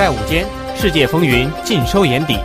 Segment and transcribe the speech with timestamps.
[0.00, 2.36] 在午间，世界风云尽收眼底；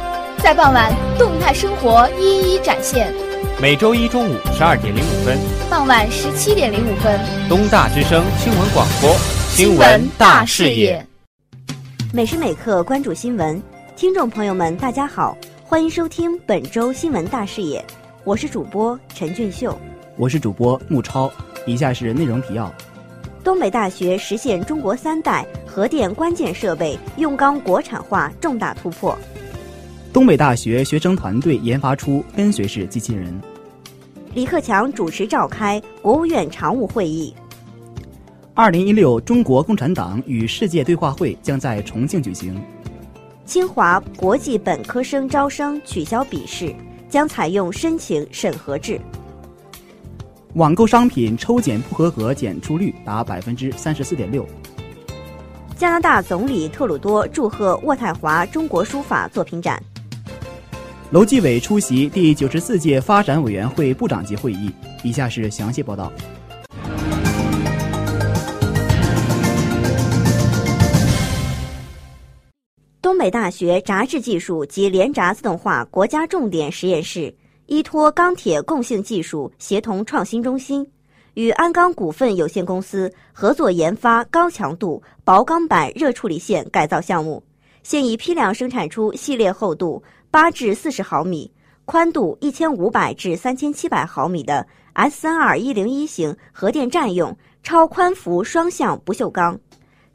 [0.43, 3.13] 在傍晚，动态生活一一展现。
[3.61, 5.37] 每周一中午十二点零五分，
[5.69, 9.15] 傍晚十七点零五分，东大之声新闻广播，
[9.51, 11.07] 新闻大视野。
[12.11, 13.63] 每时每刻关注新闻，
[13.95, 17.81] 听众朋友们，大家好，欢迎收听本周新闻大视野，
[18.25, 19.79] 我是主播陈俊秀，
[20.17, 21.31] 我是主播穆超。
[21.65, 22.69] 以下是内容提要。
[23.45, 29.15] 东北大学实现中国三代核电关键设备用钢国产化重大突破。
[30.11, 33.39] 东北大学学生团队研发出跟随式机器人。
[34.33, 37.35] 李克强主持召开国务院常务会议。
[38.55, 42.59] 二零一六中国共产党与世界对话会将在重庆举行。
[43.45, 46.73] 清华国际本科生招生取消笔试，
[47.07, 48.99] 将采用申请审核制。
[50.55, 54.47] 网购商品抽检不合格检出率达百分之三十四点六。
[55.75, 59.81] 加拿大总理特鲁多祝贺渥太华中国书法作品展。
[61.11, 64.71] 楼继伟出席第九十四届发展委员会部长级会议。
[65.03, 66.09] 以下是详细报道。
[73.01, 77.35] 东北大学轧制技术及联轧自动化国家重点实验室。
[77.67, 80.87] 依托钢铁共性技术协同创新中心，
[81.33, 87.43] 与鞍钢股份有限公司合作研发高强度薄钢板热处理线改造项目，
[87.81, 91.51] 现已批量生产出系列厚度八至四十毫米、
[91.85, 99.59] 宽度一千五百至三千七百毫米的 S 三二一零一型核电站用超宽幅双向不锈钢。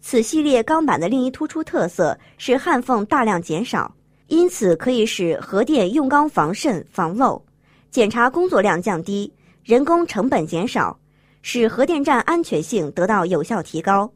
[0.00, 3.94] 此系列钢板的另一突出特色是焊缝大量减少。
[4.30, 7.42] 因此，可以使核电用钢防渗防漏，
[7.90, 9.30] 检查工作量降低，
[9.64, 10.96] 人工成本减少，
[11.42, 14.08] 使核电站安全性得到有效提高。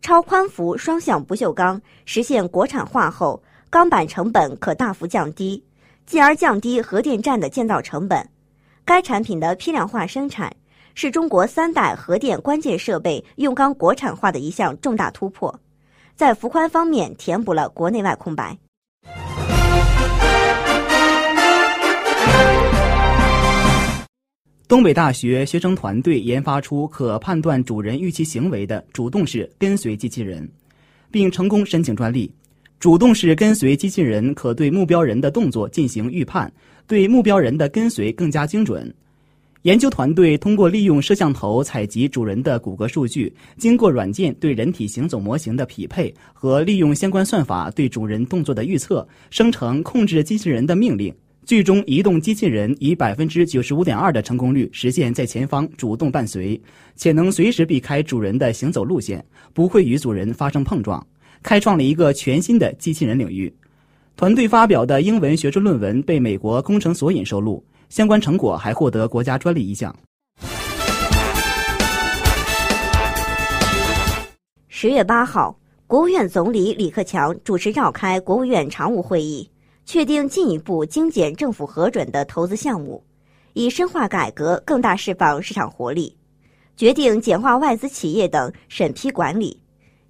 [0.00, 3.40] 超宽幅双向不锈钢实现国产化后，
[3.70, 5.62] 钢板成本可大幅降低，
[6.06, 8.28] 进而降低核电站的建造成本。
[8.84, 10.52] 该产品的批量化生产
[10.96, 15.56] 是中国三代核电关键设备用钢国产化的一项重大突破，
[16.16, 18.58] 在幅宽方面填补了国内外空白。
[24.72, 30.50] 东北大学学生团队研发出可判断主人预期行为的主动式跟随机器人，
[31.10, 32.32] 并成功申请专利。
[32.80, 36.50] 主动式跟随机器人可对目标人的动作进行预判，
[36.86, 38.90] 对目标人的跟随更加精准。
[39.60, 51.14] 研究团队通过利用摄像头采集主人的骨骼数据，经过软件对人体行走模型的匹配和利用相关算法对主人动作的预测，生成控制机器人的命令。
[51.44, 56.60] 最终，移动机器人以百分之九十五点二的成功率实现在前方主动伴随，
[56.94, 61.04] 且能随时避开主人的行走路线，不会与主人发生碰撞，
[61.42, 63.52] 开创了一个全新的机器人领域。
[64.14, 69.94] 团队发表的英文学术论文被美国工程索引收录，相关成果还获得国家专利一项。
[74.68, 79.48] 十月八号，国务院总理李克强主持召开国务院常务会议。
[79.84, 83.04] 确定进一步精简政府核准的投资项目，
[83.52, 86.16] 以深化改革，更大释放市场活力；
[86.76, 89.60] 决定简化外资企业等审批管理，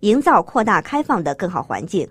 [0.00, 2.06] 营造扩大开放的更好环境；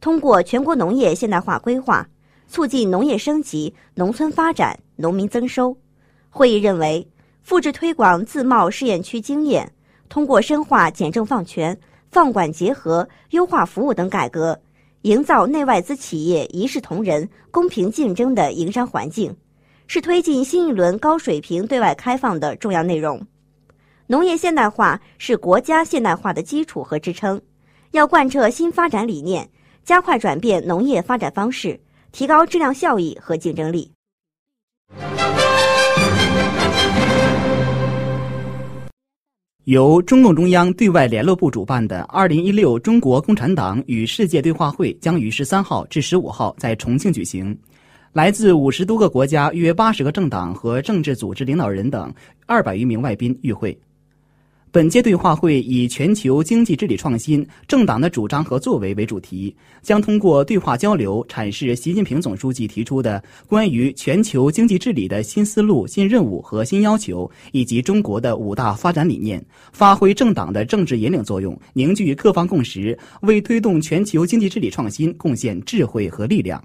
[0.00, 2.08] 通过全国农业现代化规划，
[2.48, 5.76] 促进农业升级、农村发展、农民增收。
[6.30, 7.06] 会议认为，
[7.42, 9.72] 复制推广自贸试验区经验，
[10.08, 11.78] 通过深化简政放权、
[12.10, 14.58] 放管结合、优化服务等改革。
[15.06, 19.32] 营造内外资企业一视同仁、公平竞争的营商环境，
[19.86, 23.24] 是推进新一轮高水平对外开放的重要内容。
[24.08, 27.40] 农业现代化是国家现代化的基础和支撑，
[27.92, 29.48] 要贯彻新发展理念，
[29.84, 31.78] 加快转变农业发展方式，
[32.10, 33.95] 提高质量效益和竞争力。
[39.66, 47.58] 由中共中央对外联络部主办的二零一六中国共产党与世界对话会将于十三号至十五号在重庆举行，
[48.12, 52.14] 来自五十多个国家约八十个政党和政治组织领导人等
[52.46, 53.76] 二百余名外宾与会。
[54.72, 69.42] 本届对话会以全球经济治理创新、政党的主张和作为为主题，将通过对话交流阐释习近平总书记提出的关于全球经济治理的新思路、新任务和新要求，以及中国的五大发展理念，
[69.72, 76.62] 发挥政党的政治引领作用，凝聚各方共识，为推动全球经济治理创新贡献智慧和力量。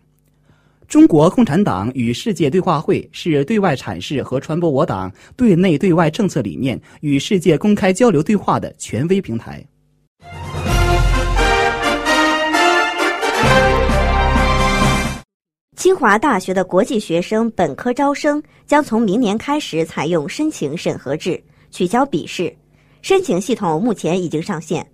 [0.91, 9.65] 中国共产党与世界对话会是对外阐释和传播我党对内对外政策理念与世界公开交流对话的权威平台。
[15.77, 21.41] 清华大学的国际学生本科招生将从明年开始采用申请审核制，
[21.71, 22.53] 取消笔试。
[23.01, 24.85] 申请系统目前已经上线。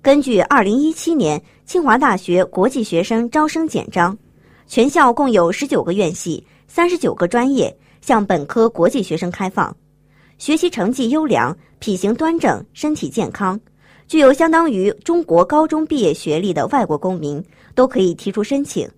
[0.00, 4.16] 根据2017年清华大学国际学生招生简章，
[4.66, 9.74] 全校共有19个院系、39个专业向本科国际学生开放。
[10.38, 13.58] 学习成绩优良、品行端正、身体健康、
[14.06, 17.42] 具有相当于中国高中毕业学历的外国公民
[17.74, 18.88] 都可以提出申请。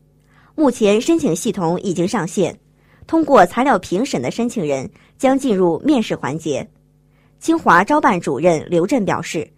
[0.55, 2.59] 目前申请系统已经上线，
[3.06, 6.69] 通过材料评审的申请人将进入面试环节。
[7.38, 9.49] 清华招办主任刘震表示，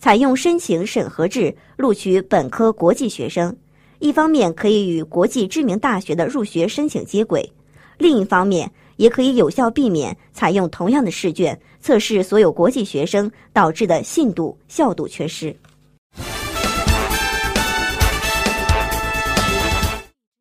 [0.00, 3.56] 采用申请审核制录取本科国际学生，
[4.00, 7.50] 一方面可以与国际知名大学的入学申请接轨，
[7.98, 15.54] 另一方面也可以有效避免采用同样的试卷测试所有国际学生导致的信度、效度缺失。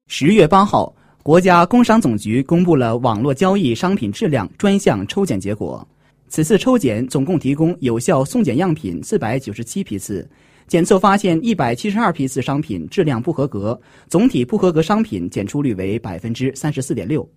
[0.07, 0.94] 十月八号，
[1.24, 5.86] 国家工商总局公布了网络交易商品质量专项抽检结果。
[6.30, 10.30] 此次抽检总共提供有效送检样品四百九十七批次，
[10.67, 13.79] 检测发现一百七十二批次商品质量不合格，
[14.09, 17.27] 总体不合格商品检出率为百分之三十四点六。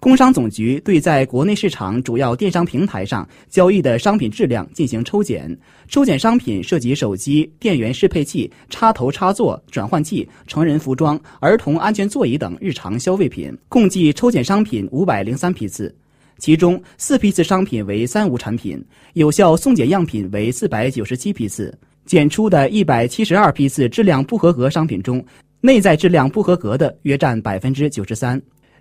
[0.00, 5.58] 工商总局对在国内市场主要电商平台上交易的商品质量进行抽检，
[5.88, 15.94] 抽检商品涉及手机、电源适配器、插头插座、转换器、成人服装、儿童安全座椅等日常消费品，共计抽检商品五百零三批次。
[16.36, 18.84] 其中四批次商品为三无产品，
[19.14, 21.74] 有效送检样品为四百九十七批次。
[22.06, 25.24] 检出的一百七十二批次质量不合格商品中，
[25.60, 28.40] 内在质量不合格的约占百分之九十三。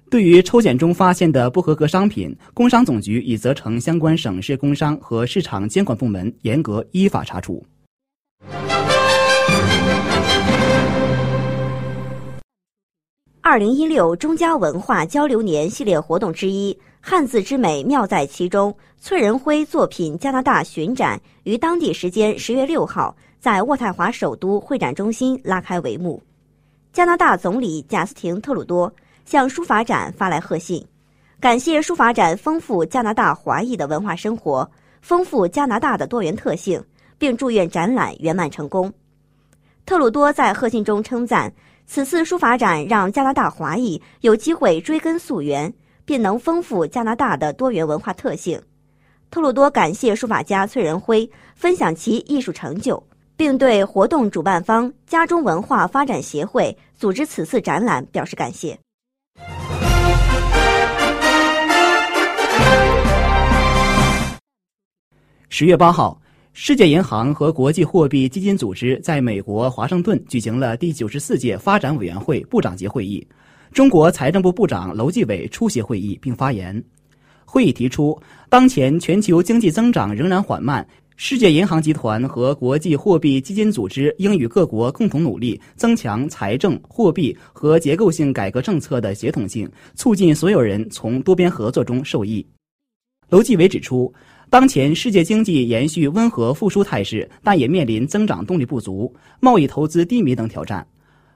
[0.10, 7.66] 对于抽检中发现的不合格商品，工商总局已责成相关省市工商和市场监管部门严格依法查处。
[13.42, 26.24] 二零一六中加文化交流年系列活动之一“汉字之美妙在其中”崔仁辉作品加拿大巡展于当地时间十月六号在渥太华首都会展中心拉开帷幕。
[26.94, 28.92] 加拿大总理贾斯廷·特鲁多
[29.26, 30.82] 向书法展发来贺信，
[31.42, 34.72] 感谢书法展丰富加拿大华裔的文化生活，
[35.02, 36.82] 丰富加拿大的多元特性，
[37.18, 38.90] 并祝愿展览圆满成功。
[39.86, 41.54] 特鲁多在贺信中称赞。
[41.86, 45.72] 此次书法展让加拿大华裔有机会追根溯源，
[46.06, 48.62] 并能丰富加拿大的多元文化特性。
[49.30, 53.04] 特鲁多感谢书法家崔仁辉分享其艺术成就，
[53.36, 58.78] 并对活动主办方家中文化发展协会组织此次展览表示感谢。
[65.50, 66.20] 十月八号。
[66.56, 73.28] 世界银行和国际货币基金组织在美国华盛顿举行了第九十四届发展委员会部长级会议，
[73.74, 76.82] 中国财政部部长楼继伟出席会议并发言。
[77.44, 78.16] 会议提出，
[78.48, 92.46] 当前全球经济增长仍然缓慢，世界银行集团和国际货币基金组织应与各国共同努力，增强财政、货币和结构性改革政策的协同性，促进所有人从多边合作中受益。
[93.30, 94.14] 楼继伟指出。
[94.50, 100.86] 当前世界经济延续温和复苏态势，但也面临增长动力不足、贸易投资低迷等挑战。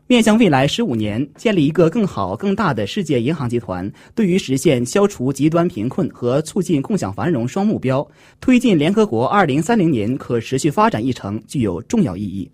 [0.08, 8.08] 面向未来十五年，建立一个更好、更大的世界银行集团，对于实现消除极端贫困和促进共享繁荣双目标，
[8.40, 12.50] 推进联合国二零三零年可持续发展议程具有重要意义。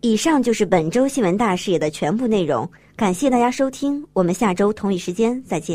[0.00, 5.72] 以上就是本周新闻大视野的全部内容，感谢大家收听，我们下周同一时间再见。